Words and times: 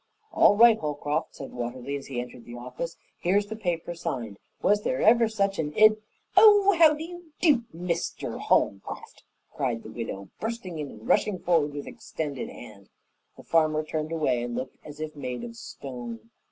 "All 0.31 0.57
right, 0.57 0.79
Holcroft!" 0.79 1.35
said 1.35 1.51
Watterly, 1.51 1.95
as 1.95 2.07
he 2.07 2.19
entered 2.19 2.43
the 2.43 2.55
office, 2.55 2.97
"here's 3.19 3.45
the 3.45 3.55
paper 3.55 3.93
signed. 3.93 4.39
Was 4.63 4.81
there 4.81 4.99
ever 4.99 5.27
such 5.29 5.59
an 5.59 5.73
id" 5.75 5.97
"Oh, 6.35 6.75
how 6.79 6.95
do 6.95 7.03
you 7.03 7.25
do, 7.39 7.65
Mr. 7.71 8.39
Holcroft?" 8.39 9.21
cried 9.53 9.83
the 9.83 9.91
widow, 9.91 10.29
bursting 10.39 10.79
in 10.79 10.89
and 10.89 11.07
rushing 11.07 11.37
forward 11.37 11.73
with 11.73 11.85
extended 11.85 12.49
hand. 12.49 12.89
The 13.37 13.43
farmer 13.43 13.83
turned 13.83 14.11
away 14.11 14.41
and 14.41 14.55
looked 14.55 14.77
as 14.83 14.99
if 14.99 15.15
made 15.15 15.43
of 15.43 15.55
stone. 15.55 16.31